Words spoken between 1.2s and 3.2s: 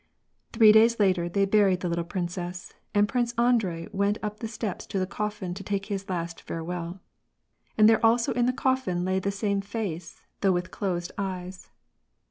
they buriod the little princess, and